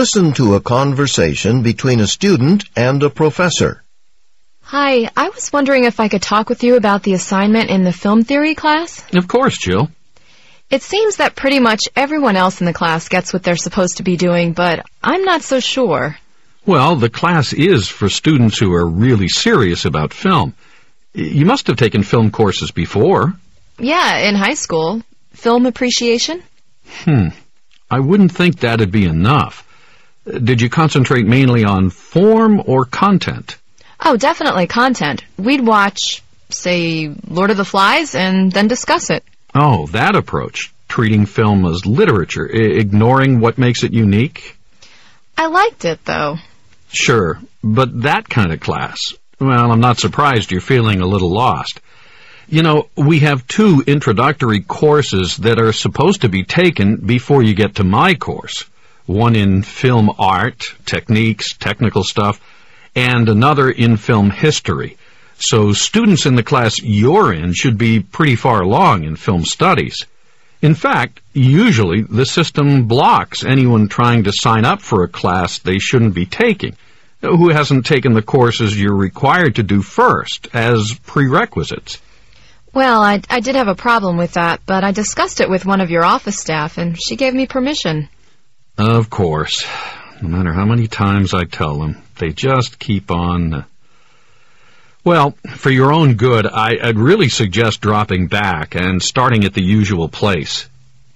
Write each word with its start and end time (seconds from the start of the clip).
Listen 0.00 0.32
to 0.32 0.54
a 0.54 0.62
conversation 0.62 1.62
between 1.62 2.00
a 2.00 2.06
student 2.06 2.64
and 2.74 3.02
a 3.02 3.10
professor. 3.10 3.82
Hi, 4.62 5.10
I 5.14 5.28
was 5.28 5.52
wondering 5.52 5.84
if 5.84 6.00
I 6.00 6.08
could 6.08 6.22
talk 6.22 6.48
with 6.48 6.64
you 6.64 6.76
about 6.76 7.02
the 7.02 7.12
assignment 7.12 7.68
in 7.68 7.84
the 7.84 7.92
film 7.92 8.24
theory 8.24 8.54
class. 8.54 9.04
Of 9.14 9.28
course, 9.28 9.58
Jill. 9.58 9.90
It 10.70 10.80
seems 10.80 11.16
that 11.16 11.36
pretty 11.36 11.60
much 11.60 11.80
everyone 11.94 12.36
else 12.36 12.62
in 12.62 12.64
the 12.64 12.72
class 12.72 13.10
gets 13.10 13.34
what 13.34 13.42
they're 13.42 13.56
supposed 13.56 13.98
to 13.98 14.02
be 14.02 14.16
doing, 14.16 14.54
but 14.54 14.86
I'm 15.02 15.24
not 15.26 15.42
so 15.42 15.60
sure. 15.60 16.16
Well, 16.64 16.96
the 16.96 17.10
class 17.10 17.52
is 17.52 17.86
for 17.86 18.08
students 18.08 18.58
who 18.58 18.72
are 18.72 18.86
really 18.88 19.28
serious 19.28 19.84
about 19.84 20.14
film. 20.14 20.54
You 21.12 21.44
must 21.44 21.66
have 21.66 21.76
taken 21.76 22.04
film 22.04 22.30
courses 22.30 22.70
before. 22.70 23.34
Yeah, 23.78 24.16
in 24.16 24.34
high 24.34 24.54
school. 24.54 25.02
Film 25.34 25.66
appreciation? 25.66 26.42
Hmm. 27.04 27.28
I 27.90 28.00
wouldn't 28.00 28.32
think 28.32 28.60
that'd 28.60 28.90
be 28.90 29.04
enough. 29.04 29.66
Did 30.38 30.60
you 30.60 30.70
concentrate 30.70 31.26
mainly 31.26 31.64
on 31.64 31.90
form 31.90 32.62
or 32.64 32.84
content? 32.84 33.56
Oh, 34.00 34.16
definitely 34.16 34.66
content. 34.66 35.24
We'd 35.36 35.64
watch, 35.64 36.22
say, 36.48 37.14
Lord 37.28 37.50
of 37.50 37.56
the 37.56 37.64
Flies 37.64 38.14
and 38.14 38.50
then 38.50 38.68
discuss 38.68 39.10
it. 39.10 39.24
Oh, 39.54 39.86
that 39.88 40.14
approach. 40.16 40.72
Treating 40.88 41.26
film 41.26 41.66
as 41.66 41.86
literature, 41.86 42.46
ignoring 42.46 43.40
what 43.40 43.58
makes 43.58 43.84
it 43.84 43.92
unique? 43.92 44.56
I 45.38 45.46
liked 45.46 45.84
it, 45.84 46.04
though. 46.04 46.36
Sure, 46.92 47.38
but 47.62 48.02
that 48.02 48.28
kind 48.28 48.52
of 48.52 48.58
class, 48.58 49.14
well, 49.38 49.70
I'm 49.70 49.80
not 49.80 49.98
surprised 49.98 50.50
you're 50.50 50.60
feeling 50.60 51.00
a 51.00 51.06
little 51.06 51.30
lost. 51.30 51.80
You 52.48 52.62
know, 52.64 52.88
we 52.96 53.20
have 53.20 53.46
two 53.46 53.84
introductory 53.86 54.60
courses 54.60 55.36
that 55.38 55.60
are 55.60 55.72
supposed 55.72 56.22
to 56.22 56.28
be 56.28 56.42
taken 56.42 56.96
before 56.96 57.44
you 57.44 57.54
get 57.54 57.76
to 57.76 57.84
my 57.84 58.14
course. 58.14 58.64
One 59.10 59.34
in 59.34 59.62
film 59.62 60.08
art, 60.20 60.72
techniques, 60.86 61.48
technical 61.54 62.04
stuff, 62.04 62.40
and 62.94 63.28
another 63.28 63.68
in 63.68 63.96
film 63.96 64.30
history. 64.30 64.98
So 65.36 65.72
students 65.72 66.26
in 66.26 66.36
the 66.36 66.44
class 66.44 66.80
you're 66.80 67.32
in 67.32 67.52
should 67.52 67.76
be 67.76 67.98
pretty 67.98 68.36
far 68.36 68.62
along 68.62 69.02
in 69.02 69.16
film 69.16 69.44
studies. 69.44 70.06
In 70.62 70.76
fact, 70.76 71.22
usually 71.32 72.02
the 72.02 72.24
system 72.24 72.86
blocks 72.86 73.44
anyone 73.44 73.88
trying 73.88 74.22
to 74.24 74.32
sign 74.32 74.64
up 74.64 74.80
for 74.80 75.02
a 75.02 75.08
class 75.08 75.58
they 75.58 75.80
shouldn't 75.80 76.14
be 76.14 76.26
taking, 76.26 76.76
who 77.20 77.48
hasn't 77.48 77.86
taken 77.86 78.12
the 78.12 78.22
courses 78.22 78.80
you're 78.80 78.94
required 78.94 79.56
to 79.56 79.64
do 79.64 79.82
first 79.82 80.46
as 80.54 80.94
prerequisites. 81.04 81.98
Well, 82.72 83.02
I, 83.02 83.22
I 83.28 83.40
did 83.40 83.56
have 83.56 83.66
a 83.66 83.74
problem 83.74 84.16
with 84.18 84.34
that, 84.34 84.60
but 84.66 84.84
I 84.84 84.92
discussed 84.92 85.40
it 85.40 85.50
with 85.50 85.66
one 85.66 85.80
of 85.80 85.90
your 85.90 86.04
office 86.04 86.38
staff, 86.38 86.78
and 86.78 86.96
she 86.96 87.16
gave 87.16 87.34
me 87.34 87.48
permission. 87.48 88.08
Of 88.80 89.10
course. 89.10 89.66
No 90.22 90.28
matter 90.28 90.54
how 90.54 90.64
many 90.64 90.86
times 90.86 91.34
I 91.34 91.44
tell 91.44 91.78
them, 91.78 92.02
they 92.18 92.30
just 92.30 92.78
keep 92.78 93.10
on. 93.10 93.52
uh, 93.54 93.64
Well, 95.04 95.32
for 95.56 95.68
your 95.70 95.92
own 95.92 96.14
good, 96.14 96.46
I, 96.46 96.78
I'd 96.82 96.96
really 96.96 97.28
suggest 97.28 97.82
dropping 97.82 98.28
back 98.28 98.74
and 98.74 99.02
starting 99.02 99.44
at 99.44 99.52
the 99.52 99.62
usual 99.62 100.08
place. 100.08 100.66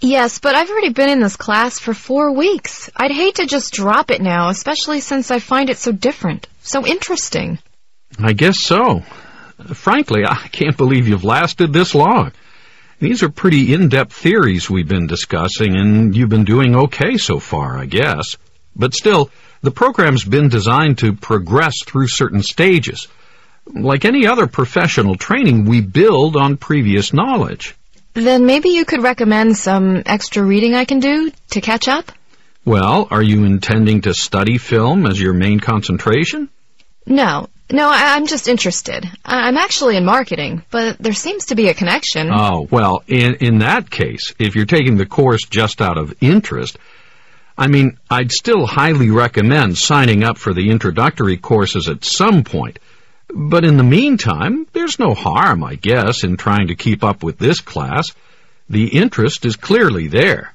Yes, 0.00 0.38
but 0.38 0.54
I've 0.54 0.68
already 0.68 0.90
been 0.90 1.08
in 1.08 1.20
this 1.20 1.36
class 1.36 1.78
for 1.78 1.94
four 1.94 2.32
weeks. 2.32 2.90
I'd 2.94 3.10
hate 3.10 3.36
to 3.36 3.46
just 3.46 3.72
drop 3.72 4.10
it 4.10 4.20
now, 4.20 4.50
especially 4.50 5.00
since 5.00 5.30
I 5.30 5.38
find 5.38 5.70
it 5.70 5.78
so 5.78 5.92
different, 5.92 6.46
so 6.60 6.86
interesting. 6.86 7.58
I 8.18 8.34
guess 8.34 8.60
so. 8.60 9.00
Frankly, 9.72 10.24
I 10.28 10.48
can't 10.48 10.76
believe 10.76 11.08
you've 11.08 11.24
lasted 11.24 11.72
this 11.72 11.94
long. 11.94 12.32
These 12.98 13.22
are 13.22 13.28
pretty 13.28 13.74
in-depth 13.74 14.12
theories 14.12 14.70
we've 14.70 14.88
been 14.88 15.06
discussing, 15.06 15.76
and 15.76 16.16
you've 16.16 16.30
been 16.30 16.44
doing 16.44 16.74
okay 16.76 17.18
so 17.18 17.38
far, 17.38 17.76
I 17.76 17.84
guess. 17.84 18.36
But 18.74 18.94
still, 18.94 19.30
the 19.60 19.70
program's 19.70 20.24
been 20.24 20.48
designed 20.48 20.98
to 20.98 21.12
progress 21.12 21.74
through 21.84 22.08
certain 22.08 22.42
stages. 22.42 23.08
Like 23.66 24.04
any 24.04 24.26
other 24.26 24.46
professional 24.46 25.16
training, 25.16 25.66
we 25.66 25.80
build 25.80 26.36
on 26.36 26.56
previous 26.56 27.12
knowledge. 27.12 27.74
Then 28.14 28.46
maybe 28.46 28.70
you 28.70 28.86
could 28.86 29.02
recommend 29.02 29.58
some 29.58 30.02
extra 30.06 30.42
reading 30.42 30.74
I 30.74 30.86
can 30.86 31.00
do 31.00 31.32
to 31.50 31.60
catch 31.60 31.88
up? 31.88 32.10
Well, 32.64 33.08
are 33.10 33.22
you 33.22 33.44
intending 33.44 34.02
to 34.02 34.14
study 34.14 34.56
film 34.56 35.06
as 35.06 35.20
your 35.20 35.34
main 35.34 35.60
concentration? 35.60 36.48
No. 37.06 37.48
No, 37.70 37.88
I- 37.88 38.14
I'm 38.14 38.26
just 38.26 38.48
interested. 38.48 39.04
I- 39.24 39.48
I'm 39.48 39.56
actually 39.56 39.96
in 39.96 40.04
marketing, 40.04 40.62
but 40.70 40.98
there 40.98 41.12
seems 41.12 41.46
to 41.46 41.54
be 41.56 41.68
a 41.68 41.74
connection. 41.74 42.30
Oh, 42.32 42.68
well, 42.70 43.02
in, 43.08 43.34
in 43.36 43.58
that 43.58 43.90
case, 43.90 44.32
if 44.38 44.54
you're 44.54 44.66
taking 44.66 44.96
the 44.96 45.06
course 45.06 45.42
just 45.48 45.82
out 45.82 45.98
of 45.98 46.14
interest, 46.20 46.78
I 47.58 47.66
mean, 47.68 47.98
I'd 48.10 48.30
still 48.32 48.66
highly 48.66 49.10
recommend 49.10 49.78
signing 49.78 50.22
up 50.22 50.38
for 50.38 50.52
the 50.52 50.70
introductory 50.70 51.38
courses 51.38 51.88
at 51.88 52.04
some 52.04 52.44
point. 52.44 52.78
But 53.34 53.64
in 53.64 53.76
the 53.76 53.82
meantime, 53.82 54.66
there's 54.72 54.98
no 55.00 55.14
harm, 55.14 55.64
I 55.64 55.74
guess, 55.74 56.22
in 56.22 56.36
trying 56.36 56.68
to 56.68 56.76
keep 56.76 57.02
up 57.02 57.24
with 57.24 57.38
this 57.38 57.60
class. 57.60 58.06
The 58.68 58.86
interest 58.88 59.44
is 59.44 59.56
clearly 59.56 60.06
there. 60.06 60.54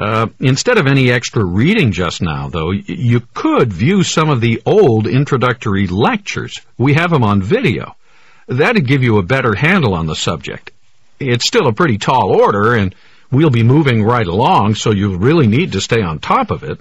Uh, 0.00 0.28
instead 0.40 0.78
of 0.78 0.86
any 0.86 1.12
extra 1.12 1.44
reading 1.44 1.92
just 1.92 2.22
now, 2.22 2.48
though, 2.48 2.70
you 2.70 3.20
could 3.34 3.70
view 3.70 4.02
some 4.02 4.30
of 4.30 4.40
the 4.40 4.62
old 4.64 5.06
introductory 5.06 5.86
lectures. 5.86 6.58
We 6.78 6.94
have 6.94 7.10
them 7.10 7.22
on 7.22 7.42
video. 7.42 7.94
That'd 8.48 8.86
give 8.86 9.02
you 9.02 9.18
a 9.18 9.22
better 9.22 9.54
handle 9.54 9.92
on 9.92 10.06
the 10.06 10.16
subject. 10.16 10.70
It's 11.18 11.46
still 11.46 11.66
a 11.66 11.74
pretty 11.74 11.98
tall 11.98 12.34
order, 12.34 12.76
and 12.76 12.94
we'll 13.30 13.50
be 13.50 13.62
moving 13.62 14.02
right 14.02 14.26
along, 14.26 14.76
so 14.76 14.90
you'll 14.90 15.18
really 15.18 15.46
need 15.46 15.72
to 15.72 15.82
stay 15.82 16.00
on 16.00 16.18
top 16.18 16.50
of 16.50 16.64
it. 16.64 16.80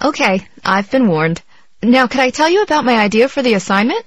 Okay, 0.00 0.46
I've 0.64 0.92
been 0.92 1.08
warned. 1.08 1.42
Now, 1.82 2.06
could 2.06 2.20
I 2.20 2.30
tell 2.30 2.48
you 2.48 2.62
about 2.62 2.84
my 2.84 3.00
idea 3.00 3.28
for 3.28 3.42
the 3.42 3.54
assignment? 3.54 4.06